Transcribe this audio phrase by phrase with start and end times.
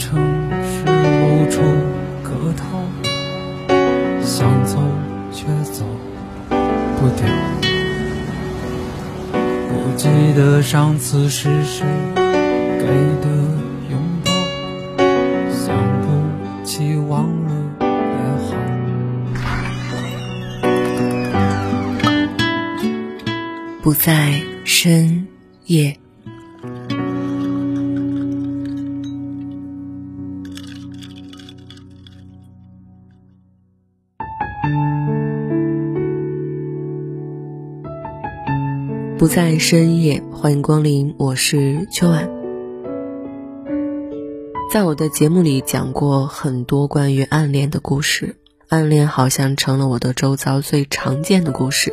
[0.00, 0.18] 城
[0.64, 1.60] 市无处
[2.22, 2.82] 可逃，
[4.22, 4.78] 想走
[5.30, 5.84] 却走
[6.96, 7.28] 不掉。
[9.68, 11.86] 不记得上次是谁
[12.16, 12.86] 给
[13.20, 13.28] 的
[13.90, 14.32] 拥抱，
[15.52, 17.86] 想不起忘了也
[18.48, 18.56] 好。
[23.82, 25.28] 不在深
[25.66, 25.94] 夜。
[39.20, 42.26] 不在深夜，欢迎光临，我是秋晚。
[44.72, 48.36] 在我的节目里讲过很多关于暗恋的故事，
[48.70, 51.92] 暗恋好像成了我的周遭最常见的故事。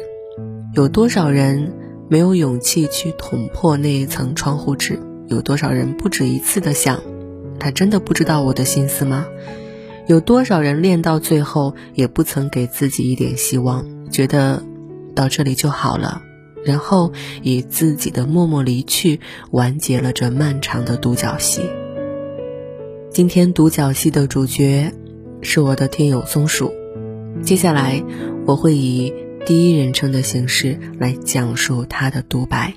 [0.74, 1.74] 有多少人
[2.08, 4.98] 没有勇气去捅破那一层窗户纸？
[5.28, 7.02] 有多少人不止一次的想，
[7.60, 9.26] 他真的不知道我的心思吗？
[10.06, 14.64] 有多少人练到最后也不曾给自己一点希望，觉得
[15.14, 16.22] 到这里就好了。
[16.68, 21.62] 然后以自己的默默离去，完结了这漫长的独角戏。
[23.10, 24.92] 今天独角戏的主角
[25.42, 26.74] 是我的听友松鼠。
[27.42, 28.04] 接下来
[28.46, 29.14] 我会以
[29.46, 32.74] 第一人称的形式来讲述他的独白。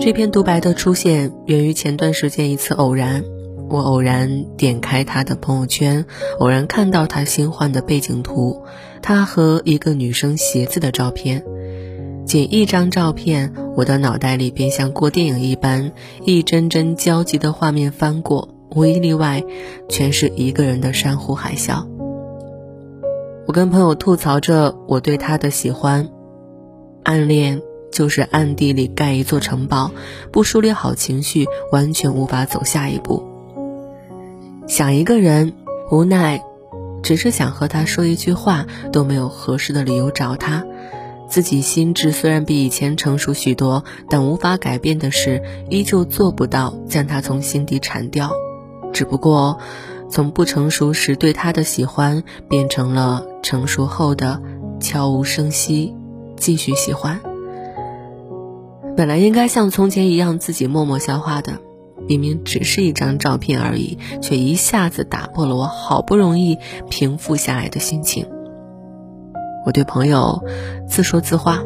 [0.00, 3.22] 这篇独白的出现源于前段时间一次偶然，
[3.72, 6.04] 我偶然点开他的朋友圈，
[6.38, 8.64] 偶然看到他新换的背景图。
[9.00, 11.42] 他和一个女生鞋子的照片，
[12.26, 15.92] 仅一张照片，我的脑袋里便像过电影一般，
[16.26, 19.42] 一帧帧焦急的画面翻过，无一例外，
[19.88, 21.86] 全是一个人的山呼海啸。
[23.46, 26.10] 我跟朋友吐槽着我对他的喜欢，
[27.04, 29.90] 暗恋就是暗地里盖一座城堡，
[30.30, 33.31] 不梳理好情绪，完全无法走下一步。
[34.68, 35.52] 想一个人，
[35.90, 36.42] 无奈。
[37.02, 40.64] 只是想和他说一句话，都没有合适的理由找他。
[41.28, 48.30] 自己心智虽然比以前成熟许多，但无法改变的是，依旧做不到将他从心底铲掉。
[48.92, 49.58] 只不过，
[50.08, 54.40] 从不成熟时对他的喜欢，变成了成熟后的
[54.78, 55.92] 悄无声息
[56.36, 57.18] 继续喜欢。
[58.96, 61.54] 本来应该像从前一样自己默默消化的。
[62.08, 66.58] 明明只是一张照片而已，却一下子打破了我好不容易
[66.90, 68.26] 平复下来的心情。
[69.64, 70.44] 我对朋友
[70.88, 71.62] 自说自话：“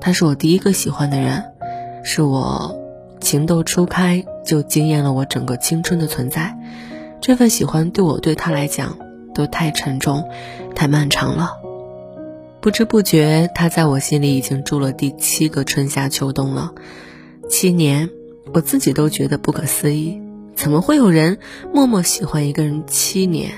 [0.00, 1.44] 他是我第一个喜欢的人，
[2.02, 2.74] 是我
[3.20, 6.56] 情窦初开就惊艳了我整个青春的存在。
[7.20, 8.98] 这份喜欢对我对他来讲
[9.34, 10.28] 都太沉重、
[10.74, 11.52] 太漫长了。
[12.62, 16.72] 不知不觉，他在我心里已经住了第七个春夏秋冬了，
[17.48, 18.08] 七年。”
[18.52, 20.20] 我自己都觉得不可思议，
[20.54, 21.38] 怎么会有人
[21.72, 23.50] 默默喜欢一个人七年，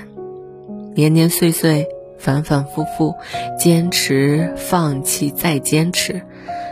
[0.95, 1.87] 年年岁岁，
[2.17, 3.13] 反反复复，
[3.59, 6.21] 坚持、放弃、再坚持，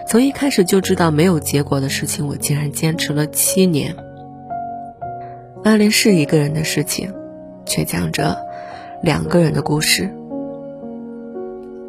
[0.08, 3.96] 从一开始就知道没有结果的事情，我竟然坚持了七年。
[5.64, 7.14] 暗恋是一个人的事情，
[7.66, 8.38] 却讲着
[9.04, 10.10] 两个人的故事。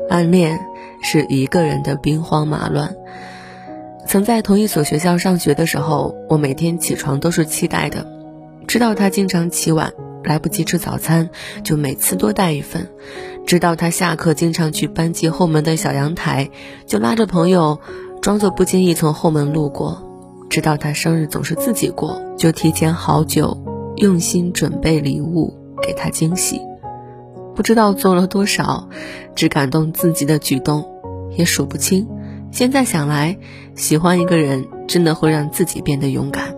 [0.08, 0.58] 暗恋
[1.02, 2.94] 是一个人的兵荒马乱。
[4.06, 8.06] 曾在同一所学校上学的时候，我每天起床都是期待的，
[8.68, 11.28] 知道他经常起晚，来不及吃早餐，
[11.64, 12.84] 就每次多带一份；
[13.46, 16.50] 知道他下课经常去班级后门的小阳台，
[16.86, 17.80] 就拉着朋友，
[18.22, 19.98] 装作不经意从后门路过；
[20.48, 23.58] 知道他生日总是自己过，就提前好久，
[23.96, 25.52] 用心准备礼物
[25.82, 26.60] 给他惊喜。
[27.56, 28.88] 不知道做了多少，
[29.34, 30.84] 只感动自己的举动，
[31.36, 32.06] 也数不清。
[32.56, 33.36] 现在想来，
[33.74, 36.56] 喜欢一个人真的会让自己变得勇敢。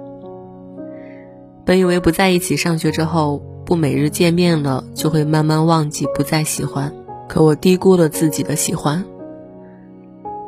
[1.64, 6.94] 本以为不在一起上学之后，不每日见面了，就会慢慢忘记不再喜欢。
[7.28, 9.04] 可我低估了自己的喜欢。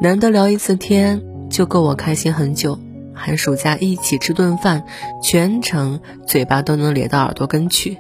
[0.01, 1.21] 难得聊一次天，
[1.51, 2.79] 就够我开心很久。
[3.13, 4.85] 寒暑假一起吃顿饭，
[5.21, 5.99] 全程
[6.29, 7.99] 嘴巴都能咧到耳朵根去。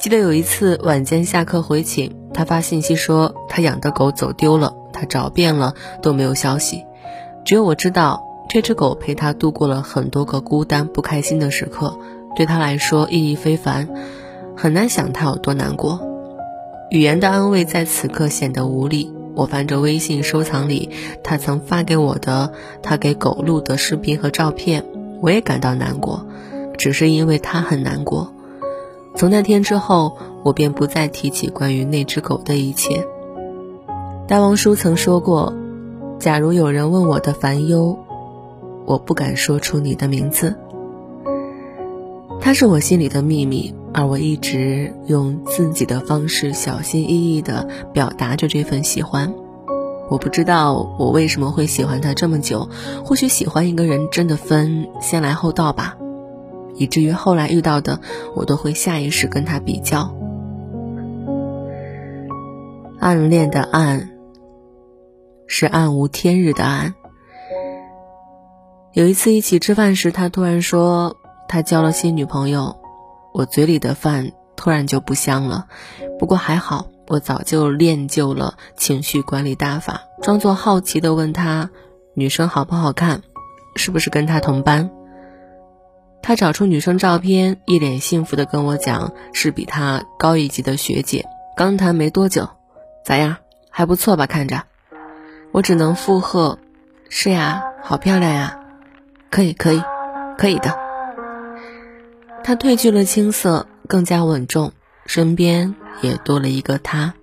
[0.00, 4.72] 记得有一次晚间下课回寝，他发信息说他养的狗走丢了。
[4.96, 6.86] 他找遍了都没有消息，
[7.44, 11.98] 只有我知道这只狗陪他度过了很多个孤单不开心的时刻，
[12.34, 13.88] 对他来说意义非凡，
[14.56, 16.00] 很难想他有多难过。
[16.90, 19.12] 语言的安慰在此刻显得无力。
[19.34, 20.88] 我翻着微信收藏里
[21.22, 24.82] 他曾发给我的他给狗录的视频和照片，
[25.20, 26.26] 我也感到难过，
[26.78, 28.32] 只是因为他很难过。
[29.14, 33.06] 从那天之后，我便不再提起关于那只狗的一切。
[34.28, 35.54] 大王叔曾说过
[36.18, 37.96] ：“假如有人问我的烦忧，
[38.84, 40.56] 我不敢说出你的名字。
[42.40, 49.32] 他是我心里的秘密，而我一直用自己的方式小心翼翼地表达着这份喜欢。
[50.10, 52.68] 我不知道我为什么会喜欢他这么久，
[53.04, 55.96] 或许喜欢一个人真的分先来后到吧，
[56.74, 58.00] 以至于后来遇到的
[58.34, 60.12] 我都会下意识跟他比较。
[62.98, 64.10] 暗恋的暗，
[65.46, 66.94] 是暗无天日的暗。
[68.92, 71.16] 有一次一起吃饭时，他突然说
[71.48, 72.76] 他交了新女朋友，
[73.32, 75.66] 我嘴里的饭突然就不香了。
[76.18, 76.86] 不过还好。
[77.08, 81.70] 我早就练就了情绪管理大法，装作好奇的问他
[82.14, 83.22] ：“女生好不好看？
[83.76, 84.90] 是不是跟他同班？”
[86.20, 91.24] 他找出女生照片，一脸幸福的跟我讲：“是比他高一级的学姐，
[91.56, 92.48] 刚谈没多久，
[93.04, 93.36] 咋样？
[93.70, 94.26] 还不错吧？
[94.26, 94.64] 看着。”
[95.56, 96.58] 我只能附和
[97.08, 98.60] ：“是呀，好漂亮呀，
[99.30, 99.82] 可以，可以，
[100.36, 100.78] 可以的。”
[102.44, 104.72] 他褪去了青涩，更加稳重，
[105.06, 105.74] 身边。
[106.02, 107.14] 也多了一个他。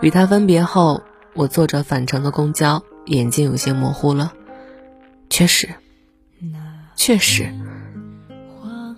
[0.00, 1.02] 与他分别后，
[1.34, 4.32] 我坐着返程的公交，眼睛有些模糊了。
[5.28, 5.68] 确实，
[6.96, 7.52] 确实，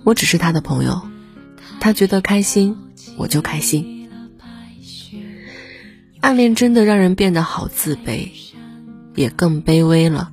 [0.04, 1.02] 我只是他的朋友，
[1.80, 2.78] 他觉得开心，
[3.18, 3.99] 我就开心。
[6.20, 8.28] 暗恋真的让人变得好自卑，
[9.14, 10.32] 也更卑微了。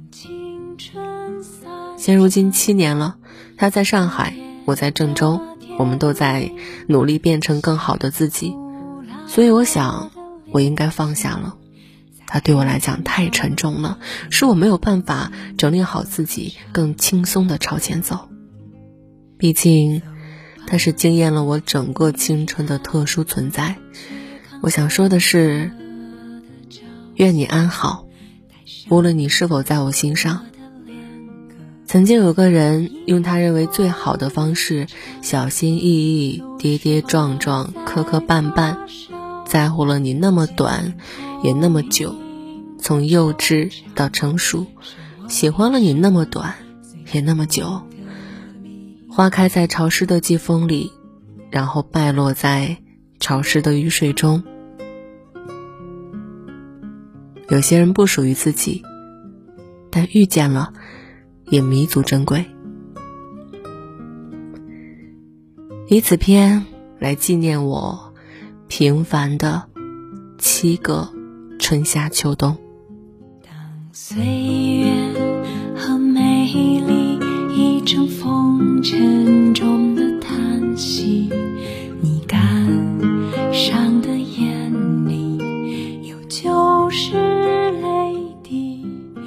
[1.98, 3.16] 现如今七年了，
[3.58, 4.36] 他在上海，
[4.66, 5.42] 我在郑州。
[5.80, 6.52] 我们都在
[6.88, 8.56] 努力变成更好的自己，
[9.28, 10.10] 所以我想，
[10.52, 11.56] 我应该放下了。
[12.26, 14.00] 他对我来讲太沉重了，
[14.32, 18.28] 是我没有办法整理好自己，更轻松的朝前走。
[19.38, 20.02] 毕竟，
[20.66, 23.76] 他是惊艳了我整个青春的特殊存在。
[24.62, 25.72] 我想说的是，
[27.16, 28.06] 愿你安好，
[28.90, 30.46] 无论你是否在我心上。
[31.86, 34.88] 曾经有个人用他认为最好的方式，
[35.22, 38.78] 小心翼翼、跌跌撞撞、磕磕绊绊，
[39.46, 40.96] 在乎了你那么短，
[41.44, 42.16] 也那么久，
[42.80, 44.66] 从幼稚到成熟，
[45.30, 46.56] 喜欢了你那么短，
[47.14, 47.84] 也那么久。
[49.10, 50.92] 花开在潮湿的季风里，
[51.50, 52.78] 然后败落在
[53.20, 54.44] 潮湿的雨水中。
[57.50, 58.84] 有些人不属于自己，
[59.90, 60.74] 但遇见了。
[61.50, 62.46] 也弥足珍贵。
[65.88, 66.66] 以此篇
[67.00, 68.14] 来纪念我
[68.68, 69.70] 平凡的
[70.38, 71.08] 七个
[71.58, 72.58] 春夏秋冬。
[73.42, 73.54] 当
[73.94, 74.92] 岁月
[75.74, 77.18] 和美丽
[77.56, 79.96] 已成风尘中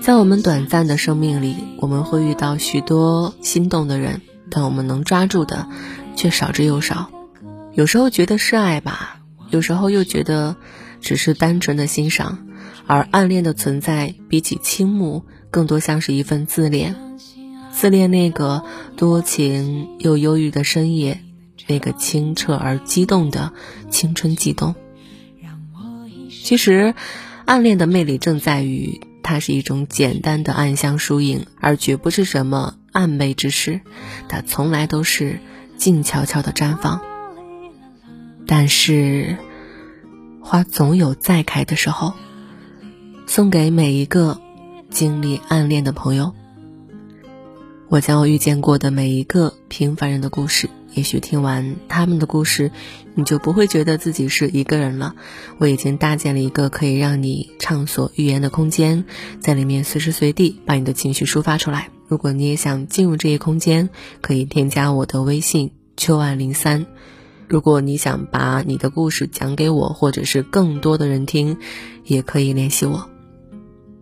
[0.01, 1.57] 在我们短暂的生命里。
[1.79, 5.69] 我们会遇到许多心动的人，但我们能抓住的
[6.17, 7.11] 却少之又少。
[7.75, 9.21] 有时候觉得是爱吧，
[9.51, 10.57] 有时候又觉得
[11.01, 12.47] 只是单纯的欣赏。
[12.87, 16.97] 而暗恋的存在，比起倾慕，更多像是一份自恋。
[17.71, 18.65] 自恋那个
[18.97, 21.21] 多情又忧郁的深夜，
[21.67, 23.53] 那个清澈而激动的
[23.91, 24.75] 青春悸动。
[26.43, 26.95] 其实，
[27.45, 29.01] 暗恋的魅力正在于。
[29.31, 33.81] 它是一种简单的暗香疏影，而绝不是什么暧昧之事。
[34.29, 35.39] 它从来都是
[35.77, 37.01] 静悄悄的绽放。
[38.45, 39.37] 但是，
[40.43, 42.13] 花总有再开的时候。
[43.29, 44.41] 送给每一个
[44.91, 46.35] 经历暗恋的朋友。
[47.91, 50.71] 我将我遇见过的每一个平凡人的故事。
[50.95, 52.71] 也许听完他们的故事，
[53.17, 55.17] 你就不会觉得自己是一个人了。
[55.59, 59.05] 我已经搭建了一个可以让你畅所欲言的空间，
[59.41, 61.89] 在里面随时随地把你的情绪抒发出来。
[62.07, 66.87] 如果你也想进入这一空间，可以添加我的微信秋万零三。
[67.49, 71.57] 如果你想把你的故事讲给我，或者是更多的人听，
[72.05, 73.11] 也可以联系我。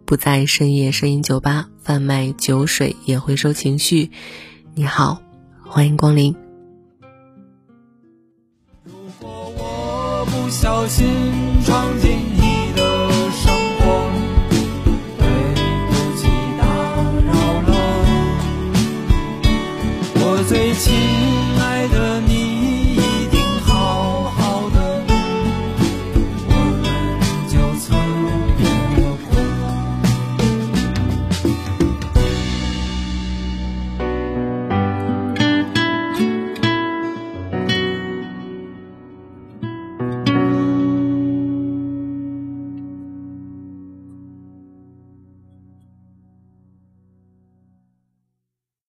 [0.08, 4.10] 不在深夜声音酒吧贩卖酒水，也会收情绪。
[4.74, 5.20] 你好，
[5.62, 6.34] 欢迎光临。
[8.84, 11.06] 如果我不小心
[11.62, 12.27] 闯进。